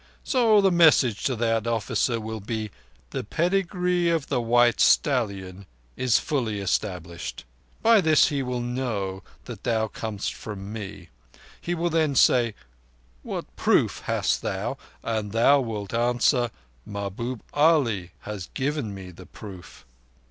[0.23, 2.71] "So the message to that officer will be:
[3.11, 7.45] 'The pedigree of the white stallion is fully established.'
[7.83, 11.09] By this will he know that thou comest from me.
[11.61, 12.55] He will then say
[13.21, 16.49] 'What proof hast thou?' and thou wilt answer:
[16.83, 19.85] 'Mahbub Ali has given me the proof.